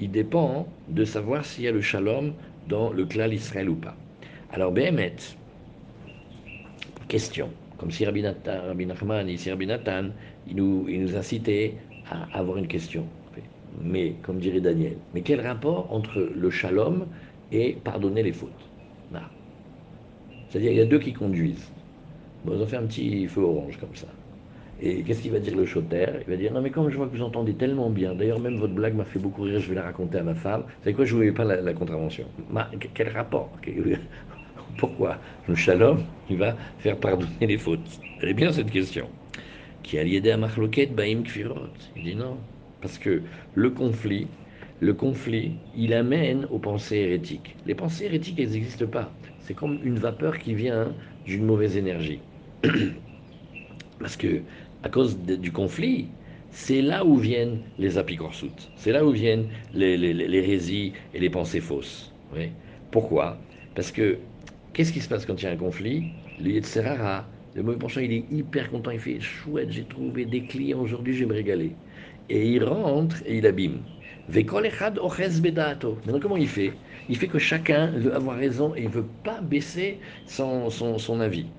[0.00, 2.32] il dépend de savoir s'il y a le shalom
[2.66, 3.94] dans le clan d'Israël ou pas.
[4.52, 5.16] Alors Behemet,
[7.08, 10.06] question, comme si Rabbi, Nathan, Rabbi Nachman, ici Rabbi Nathan,
[10.48, 11.74] il nous, il nous incitait
[12.10, 13.06] à avoir une question.
[13.82, 17.06] mais comme dirait Daniel, mais quel rapport entre le shalom
[17.52, 18.69] et pardonner les fautes?
[20.50, 21.70] C'est-à-dire, il y a deux qui conduisent.
[22.44, 24.08] Bon, ils ont fait un petit feu orange comme ça.
[24.82, 27.06] Et qu'est-ce qu'il va dire le choter Il va dire Non, mais comme je vois
[27.06, 29.74] que vous entendez tellement bien, d'ailleurs, même votre blague m'a fait beaucoup rire, je vais
[29.74, 30.64] la raconter à ma femme.
[30.82, 32.24] Savez quoi, je ne voulais pas la, contravention.
[32.94, 33.50] quel rapport?
[34.78, 35.18] Pourquoi?
[35.48, 39.08] Le shalom, il va faire pardonner les fautes Elle est bien cette question.
[39.82, 41.68] Qui a lié à Machloket, Baim Kfirot?
[41.96, 42.38] Il dit non.
[42.80, 43.22] Parce que
[43.54, 44.26] le conflit,
[44.80, 47.56] le conflit, il amène aux pensées hérétiques.
[47.66, 49.10] Les pensées hérétiques, elles n'existent pas.
[49.40, 52.22] C'est comme une vapeur qui vient d'une mauvaise énergie.
[53.98, 54.44] Parce que
[54.82, 56.14] à cause du conflit,
[56.50, 62.14] c'est là où viennent les apicorsoutes, c'est là où viennent l'hérésie et les pensées fausses.
[62.90, 63.46] Pourquoi?
[63.74, 64.18] Parce que
[64.72, 66.10] qu'est-ce qui se passe quand il y a un conflit?
[66.38, 70.46] Le Yetzerara, le mauvais penchant, il est hyper content, il fait chouette, j'ai trouvé des
[70.46, 71.78] clients aujourd'hui, je vais me régaler.
[72.28, 73.84] Et il rentre et il abîme.
[74.28, 76.80] Maintenant, comment il fait?
[77.10, 81.20] Il fait que chacun veut avoir raison et ne veut pas baisser son, son, son
[81.20, 81.52] avis.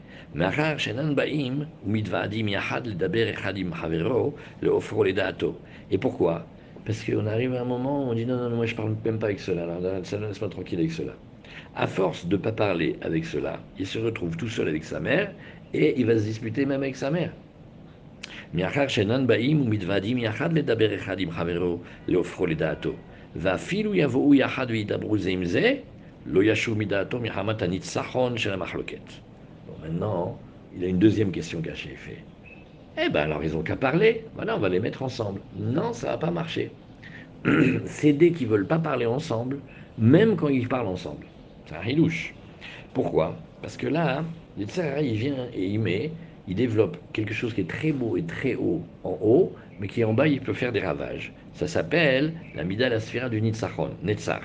[5.91, 6.51] Et pourquoi?
[6.85, 9.19] Parce qu'on arrive à un moment où on dit non, non, moi je parle même
[9.19, 9.67] pas avec cela,
[10.03, 11.19] ça ne laisse pas tranquille avec cela.
[11.73, 14.99] À force de ne pas parler avec cela, il se retrouve tout seul avec sa
[14.99, 15.35] mère
[15.73, 17.35] et il va se disputer même avec sa mère.
[23.36, 25.74] ואפילו יבואו יחד וידברו זה עם זה,
[26.26, 29.12] לא ישוב מדעתו מחמת הניצחון של המחלוקת.
[29.82, 30.38] Maintenant,
[30.76, 31.96] il a une deuxième question cachée.
[31.96, 32.22] fait
[32.98, 34.24] Eh ben alors ils ont qu'à parler.
[34.34, 35.40] Voilà, on va les mettre ensemble.
[35.58, 36.70] Non, ça va pas marcher.
[37.84, 39.58] C'est des qui veulent pas parler ensemble,
[39.98, 41.26] même quand ils parlent ensemble.
[41.66, 42.34] C'est un ridouche.
[42.94, 44.24] Pourquoi Parce que là,
[44.58, 46.10] il vient et il met,
[46.48, 50.03] il développe quelque chose qui est très beau et très haut en haut, mais qui
[50.03, 51.33] en bas, il peut faire des ravages.
[51.53, 54.41] Ça s'appelle la Mida la Sphira du Nitzachon, Netzar.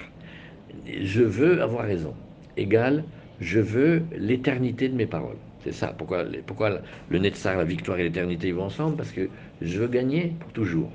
[0.86, 2.14] Je veux avoir raison.
[2.56, 3.04] Égal,
[3.40, 5.36] je veux l'éternité de mes paroles.
[5.62, 5.94] C'est ça.
[5.96, 8.96] Pourquoi, pourquoi le Netzar, la victoire et l'éternité vont ensemble?
[8.96, 9.28] Parce que
[9.60, 10.90] je veux gagner pour toujours.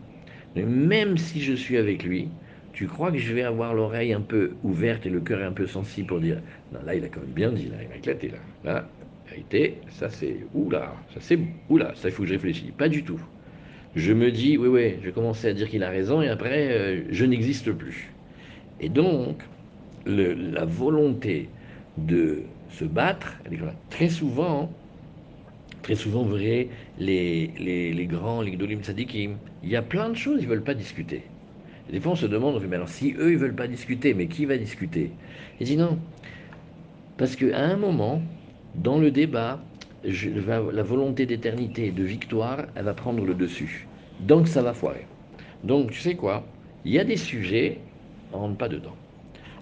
[0.56, 2.27] Mais même si je suis avec lui,
[2.73, 5.67] tu crois que je vais avoir l'oreille un peu ouverte et le cœur un peu
[5.67, 8.30] sensible pour dire non là il a quand même bien dit là il a éclaté
[8.30, 8.89] là là
[9.30, 11.38] vérité ça c'est oula ça c'est
[11.69, 13.19] oula ça il faut que je réfléchisse pas du tout
[13.95, 17.04] je me dis oui oui je commencer à dire qu'il a raison et après euh,
[17.10, 18.12] je n'existe plus
[18.80, 19.43] et donc
[20.06, 21.49] la volonté
[21.97, 23.38] de se battre.
[23.89, 24.71] Très souvent,
[25.82, 30.15] très souvent, vous verrez les, les, grands, les Gdolim Tzadikim, il y a plein de
[30.15, 31.23] choses, ils ne veulent pas discuter.
[31.91, 34.27] des fois, on se demande, mais alors si eux, ils ne veulent pas discuter, mais
[34.27, 35.12] qui va discuter?
[35.60, 35.99] Il dit non.
[37.17, 38.21] Parce qu'à un moment,
[38.75, 39.62] dans le débat,
[40.03, 43.87] la volonté d'éternité et de victoire, elle va prendre le dessus.
[44.19, 45.05] Donc ça va foirer.
[45.63, 46.45] Donc tu sais quoi?
[46.85, 47.79] Il y a des sujets,
[48.33, 48.95] on ne rentre pas dedans.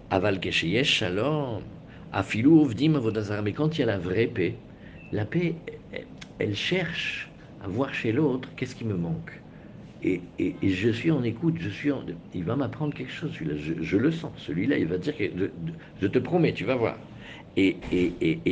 [0.10, 1.62] Aval Kesheyesh Shalom,
[2.12, 3.00] Afilou Ovdim
[3.44, 4.56] mais quand il y a la vraie paix,
[5.12, 5.56] la paix,
[6.40, 7.30] elle cherche
[7.64, 9.39] à voir chez l'autre qu'est-ce qui me manque.
[10.04, 10.22] Et,
[10.64, 11.92] je suis en écoute, je suis
[12.34, 15.24] il va m'apprendre quelque chose, celui-là, je, le sens, celui-là, il va dire, que,
[16.02, 16.98] je te promets, tu vas voir.
[17.58, 17.76] Et,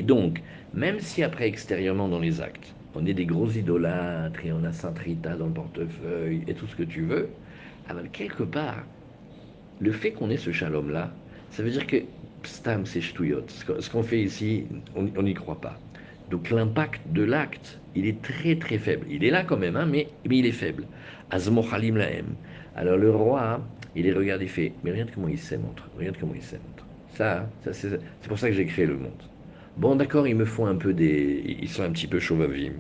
[0.04, 0.42] donc,
[0.74, 4.72] même si après, extérieurement, dans les actes, on est des gros idolâtres et on a
[4.74, 7.30] Saint Rita dans le portefeuille et tout ce que tu veux,
[7.88, 8.84] ah ben, quelque part,
[9.80, 11.12] le fait qu'on ait ce shalom-là,
[11.52, 11.98] ça veut dire que
[12.44, 15.80] Stam, c'est Ce qu'on fait ici, on n'y croit pas.
[16.30, 19.06] Donc l'impact de l'acte, il est très très faible.
[19.10, 20.86] Il est là quand même, hein, mais il est faible.
[21.30, 23.62] Alors le roi,
[23.96, 26.62] il est regardé, il fait, mais regarde comment il s'aime entre Regarde comment il s'aime
[26.74, 29.24] entre Ça, ça c'est pour ça que j'ai créé le monde.
[29.78, 31.58] Bon, d'accord, ils me font un peu des.
[31.62, 32.74] Ils sont un petit peu chauvavim.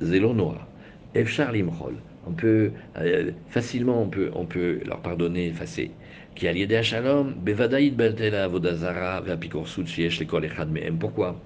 [0.00, 0.68] Zelonora.
[1.14, 1.94] Efchar limchol.
[2.26, 5.90] On peut, euh, facilement, on peut, on peut leur pardonner, effacer.
[6.34, 10.68] Qui a lié à Shalom, Bevadaïd Beltela Avodazara, Vapikorsout, Shiesh, l'école Echad.
[10.98, 11.40] Pourquoi?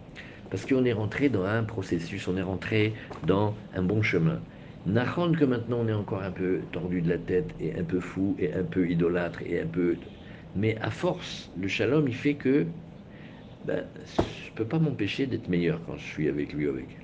[0.51, 2.93] Parce qu'on est rentré dans un processus, on est rentré
[3.27, 4.41] dans un bon chemin.
[4.87, 8.01] Nahon que maintenant on est encore un peu tordu de la tête et un peu
[8.01, 9.97] fou et un peu idolâtre et un peu.
[10.55, 12.67] Mais à force, le shalom il fait que
[13.65, 16.97] ben, je peux pas m'empêcher d'être meilleur quand je suis avec lui avec.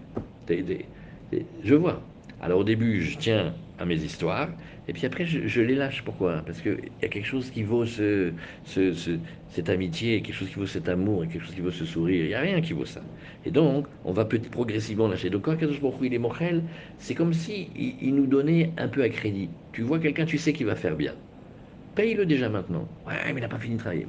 [1.64, 2.03] Je vois.
[2.40, 3.55] Alors au début, je tiens
[3.87, 4.49] mes histoires,
[4.88, 6.03] et puis après, je, les lâche.
[6.05, 6.42] Pourquoi?
[6.45, 8.33] Parce qu'il y a quelque chose qui vaut ce,
[8.64, 12.25] cette amitié, quelque chose qui vaut cet amour, quelque chose qui vaut ce sourire.
[12.25, 13.01] Il n'y a rien qui vaut ça.
[13.47, 15.31] Et donc, on va petit, progressivement lâcher.
[15.31, 16.62] Donc, quand Kadosh Baruch il est mochel,
[16.99, 19.49] c'est comme si il, nous donnait un peu à crédit.
[19.73, 21.14] Tu vois quelqu'un, tu sais qu'il va faire bien.
[21.95, 22.88] Paye-le déjà maintenant.
[23.07, 24.07] Ouais, mais il n'a pas fini de travailler.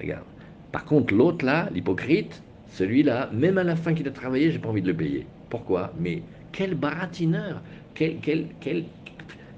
[0.00, 0.24] Regarde.
[0.72, 4.68] Par contre, l'autre là, l'hypocrite, celui-là, même à la fin qu'il a travaillé, j'ai pas
[4.68, 5.24] envie de le payer.
[5.50, 5.92] Pourquoi?
[6.00, 7.62] Mais quel baratineur,
[7.94, 8.84] quel, quel, quel,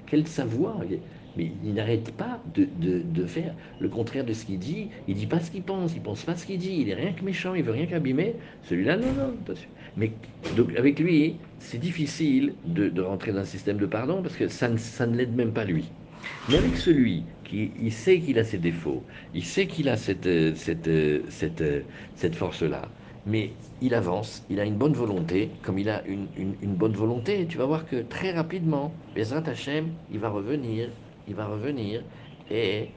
[0.09, 0.81] quel savoir.
[1.37, 4.89] mais il n'arrête pas de, de, de, faire le contraire de ce qu'il dit.
[5.07, 6.77] Il dit pas ce qu'il pense, il pense pas ce qu'il dit.
[6.79, 8.35] Il est rien que méchant, il veut rien qu'abîmer.
[8.63, 9.33] Celui-là, non, non.
[9.97, 10.11] Mais
[10.55, 14.47] donc avec lui, c'est difficile de, de, rentrer dans un système de pardon parce que
[14.47, 15.91] ça ne, ça ne l'aide même pas lui.
[16.49, 20.29] Mais avec celui qui il sait qu'il a ses défauts, il sait qu'il a cette,
[20.55, 20.89] cette,
[21.29, 21.63] cette,
[22.15, 22.89] cette force-là,
[23.29, 27.45] mais il avance, il a une bonne volonté, comme il a une, une, bonne volonté,
[27.47, 29.43] tu vas voir que très rapidement, Bezrat
[30.11, 30.89] il va revenir,
[31.27, 32.01] il va revenir,
[32.49, 32.89] et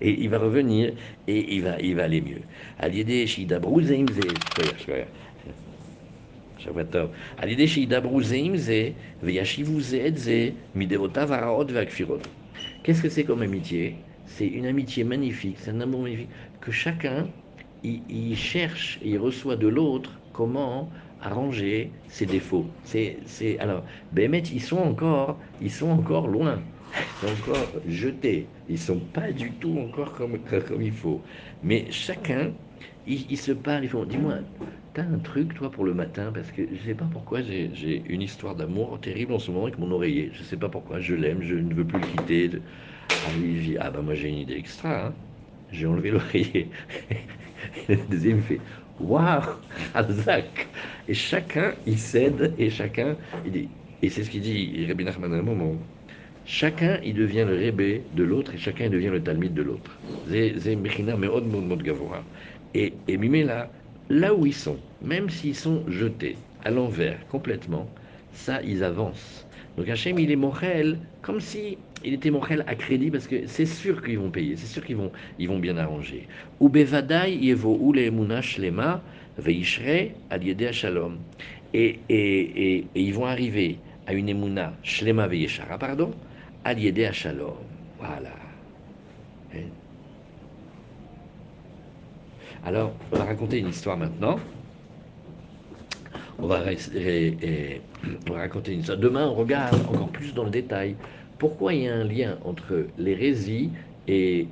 [0.00, 0.92] et il va revenir
[1.26, 2.42] et il va, il va aller mieux.
[12.82, 13.96] Qu'est-ce que c'est comme amitié?
[14.26, 16.28] C'est une amitié magnifique, c'est un amour magnifique
[16.60, 17.28] que chacun
[17.82, 22.76] il, il cherche il reçoit de l'autre comment arranger ses défauts.
[22.82, 26.68] C'est, alors, Bémet, ils sont encore, ils sont encore loin,
[27.10, 31.24] ils sont encore jetés, ils sont pas du tout encore comme comme il faut.
[31.62, 32.54] Mais chacun,
[33.06, 34.40] il, se parle, ils dis-moi,
[34.92, 38.22] t'as un truc toi pour le matin parce que je sais pas pourquoi j'ai, une
[38.22, 40.30] histoire d'amour terrible en ce moment avec mon oreiller.
[40.32, 42.50] Je sais pas pourquoi, je l'aime, je ne veux plus le quitter.
[43.22, 45.06] Ah il dit, ah bah moi j'ai une idée extra.
[45.08, 45.27] Hein.
[45.70, 46.70] J'ai enlevé l'oreiller.
[47.88, 48.62] le deuxième fait
[48.98, 49.42] Waouh
[49.94, 50.70] Alzak
[51.06, 55.32] Et chacun, il cède, et chacun, il dit, et c'est ce qu'il dit Rabbi Nachman
[55.34, 55.86] à un moment,
[56.44, 60.02] chacun, il devient le rébé de l'autre, et chacun, il devient le talmid de l'autre.
[62.74, 63.72] Et, et Mimela,
[64.08, 67.94] là où ils sont, même s'ils sont jetés à l'envers complètement,
[68.32, 69.46] ça, ils avancent.
[69.76, 73.66] Donc Hachem, il est Mochel, comme si il était Mochel à crédit, parce que c'est
[73.66, 76.26] sûr qu'ils vont payer, c'est sûr qu'ils vont, ils vont bien arranger.
[76.60, 79.02] Ou Bevadai, Yevo, ou les Munash Lema,
[79.38, 81.18] Veishre, Aliede Shalom.
[81.74, 86.12] Et, et, ils vont arriver à une Emuna, Shlema Veyeshara, pardon,
[86.64, 87.56] Aliede Shalom.
[87.98, 88.32] Voilà.
[89.54, 89.68] Hein?
[92.64, 94.40] Alors, on va raconter une histoire maintenant.
[96.40, 98.98] On va, on va, raconter une histoire.
[98.98, 100.94] Demain, on regarde encore plus dans le détail
[101.38, 103.70] pourquoi il y a un lien entre l'hérésie
[104.06, 104.46] et,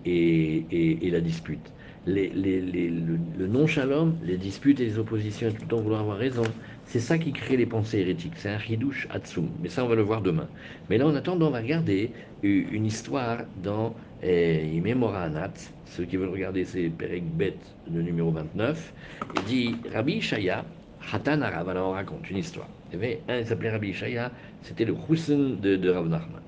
[1.11, 1.73] la dispute.
[2.07, 6.45] Le, non-shalom, les disputes et les oppositions, tout le temps vouloir avoir raison,
[6.85, 8.35] c'est ça qui crée les pensées hérétiques.
[8.37, 9.49] C'est un hidouche atsum.
[9.61, 10.49] Mais ça, on va le voir demain.
[10.89, 14.83] Mais là, en attendant, on va regarder une histoire dans eh,
[15.15, 15.53] Anat.
[15.87, 17.57] Ceux qui veulent regarder, c'est Perek Bet,
[17.93, 18.93] le numéro 29.
[19.37, 20.65] Il dit Rabbi Shaya,
[21.13, 22.69] Hatan Arav, alors on raconte une histoire.
[22.91, 26.43] Il y avait un, il s'appelait Rabbi Ishaya, c'était le Hussein de, de Rav Nachman.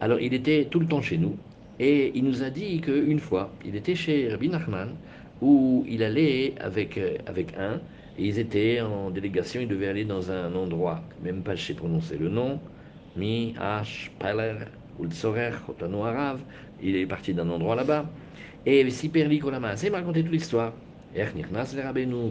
[0.00, 1.36] Alors il était tout le temps chez nous,
[1.78, 4.96] et il nous a dit qu'une fois, il était chez Rabbi Nachman,
[5.40, 7.80] où il allait avec, euh, avec un,
[8.16, 11.74] et ils étaient en délégation, ils devaient aller dans un endroit, même pas je sais
[11.74, 12.60] prononcer le nom,
[13.16, 14.54] Mi, H, Paler,
[15.00, 16.40] Ultsorer, Otano Arav,
[16.80, 18.10] il est parti d'un endroit là-bas,
[18.66, 20.74] et Siperli Kolama, c'est m'a raconté toute l'histoire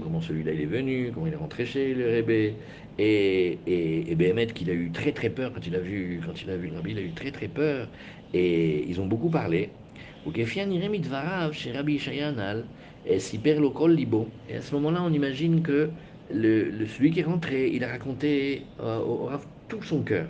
[0.01, 2.55] comment celui-là il est venu, comment il est rentré chez le Rebbe, et,
[3.67, 6.49] et, et Béhémet qu'il a eu très très peur quand il a vu, quand il
[6.49, 7.89] a vu le Rabbi, il a eu très très peur,
[8.33, 9.69] et ils ont beaucoup parlé.
[14.49, 15.89] Et à ce moment-là, on imagine que
[16.29, 20.27] le, le, celui qui est rentré, il a raconté euh, au Rav tout son cœur.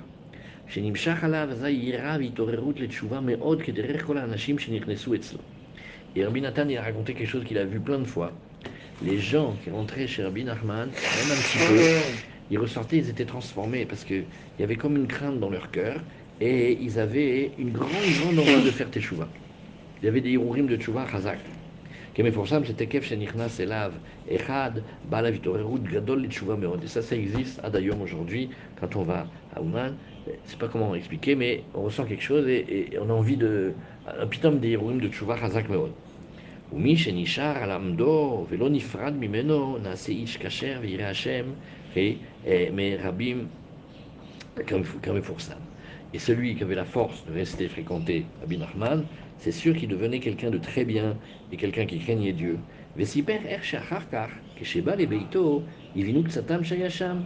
[6.16, 8.32] Et Rabbi Nathan, il a raconté quelque chose qu'il a vu plein de fois
[9.02, 13.26] les gens qui rentraient chez Rabbi Nachman, même un petit peu, ils ressortaient, ils étaient
[13.26, 14.26] transformés parce qu'il
[14.60, 16.02] y avait comme une crainte dans leur cœur
[16.40, 17.90] et ils avaient une grande,
[18.22, 19.28] grande envie de faire teshuva.
[20.02, 21.40] Il y avait des hirourim de teshuva chazak.
[22.66, 23.94] c'était Kef Shenichnas Elav
[24.30, 26.84] Echad Balavitorerut Gadol Teshuva Meod.
[26.84, 29.96] Et ça, ça existe à d'ailleurs aujourd'hui quand on va à Ouman.
[30.28, 33.74] Euh, c'est pas comment expliquer, mais on ressent quelque chose et, on a envie de.
[34.20, 35.92] Un pitom des hirourim de teshuva chazak Meod.
[36.72, 41.46] ומי שנשאר על עמדו ולא נפרד ממנו, נעשה איש כשר וירא השם,
[42.74, 43.48] מרבים
[45.02, 45.60] כמפורסם.
[46.14, 49.00] Et celui qui avait la force de rester fréquenter Rabbi Nachman,
[49.38, 51.18] c'est sûr qu'il devenait quelqu'un de très bien
[51.52, 52.58] et quelqu'un qui craignait Dieu.
[52.96, 55.64] וסיפר איך שאחר כך, כשבא לביתו,
[55.96, 57.18] הבינו קצתם שהיה שם,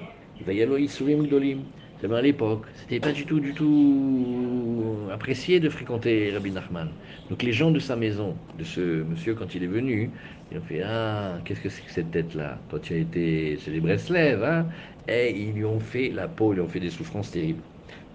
[0.45, 1.63] והיה לו ייסורים גדולים.
[2.03, 6.97] À l'époque, c'était pas du tout, du tout apprécié de fréquenter Rabbi Nachman.
[7.29, 10.17] Donc les gens de sa maison, de ce monsieur quand il est venu,
[10.49, 12.65] ils ont fait Ah, qu'est-ce que c'est que cette tête-là?
[12.69, 14.69] Toi tu as été chez les Breslev, hein?
[15.07, 17.63] Et ils lui ont fait la peau, ils lui ont fait des souffrances terribles.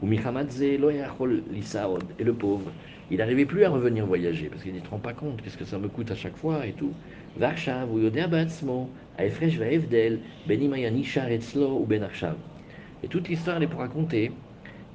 [0.00, 0.08] Ou
[2.18, 2.74] Et le pauvre,
[3.10, 5.64] il n'arrivait plus à revenir voyager parce qu'il ne se rend pas compte, qu'est-ce que
[5.64, 6.98] ça me coûte à chaque fois et tout.
[13.02, 14.32] Et toute l'histoire, elle est pour raconter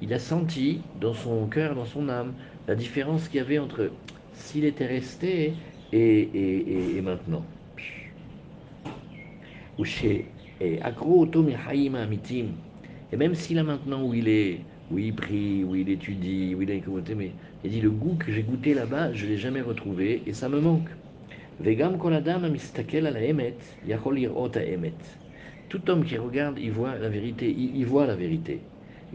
[0.02, 2.34] il a senti dans son cœur, dans son âme,
[2.66, 3.92] la différence qu'il y avait entre
[4.32, 5.54] s'il était resté
[5.92, 7.44] et, maintenant.
[9.78, 9.84] Et
[13.16, 14.58] même si là maintenant où il est,
[14.90, 16.82] où il prie, où il étudie, où il est
[17.16, 17.30] mais
[17.62, 20.48] il dit le goût que j'ai goûté là-bas, je ne l'ai jamais retrouvé et ça
[20.48, 20.88] me manque.
[21.60, 21.96] Vegam.
[25.72, 28.60] Tout homme qui regarde, il voit la vérité, il, voit la vérité.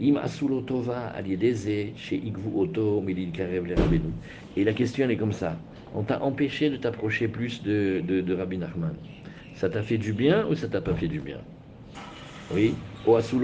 [0.00, 0.10] Et
[4.64, 5.56] la question est comme ça.
[5.94, 8.96] On t'a empêché de t'approcher plus de, Rabbi Nachman.
[9.54, 11.38] Ça t'a fait du bien ou ça t'a pas fait du bien?
[12.52, 12.74] Oui.
[13.06, 13.36] Ou ça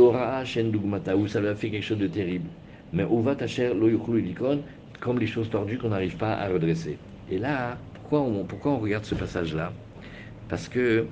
[1.41, 2.49] lui a fait quelque chose de terrible.
[2.93, 3.87] Mais ova tacher lo
[4.17, 4.59] likon,
[4.99, 6.99] comme les choses tordues qu'on n'arrive pas à redresser.
[7.31, 9.73] Et là, pourquoi on, pourquoi on regarde ce passage-là?
[10.49, 11.07] Parce que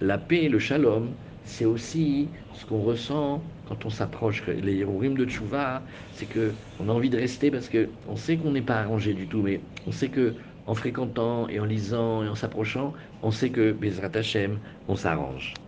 [0.00, 4.44] la paix le shalom, c'est aussi ce qu'on ressent quand on s'approche.
[4.46, 8.62] Les Hirurim de Tchouva, c'est qu'on a envie de rester parce qu'on sait qu'on n'est
[8.62, 12.34] pas arrangé du tout, mais on sait que en fréquentant et en lisant et en
[12.34, 12.92] s'approchant,
[13.22, 15.60] on sait que Bezrat Hashem, on s'arrange.